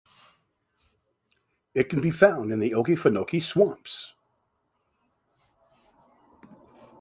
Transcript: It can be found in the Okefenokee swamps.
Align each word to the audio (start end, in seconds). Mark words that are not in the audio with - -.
It 1.75 1.83
can 1.87 2.01
be 2.01 2.09
found 2.09 2.51
in 2.51 2.57
the 2.57 2.71
Okefenokee 2.71 3.39
swamps. 3.43 4.15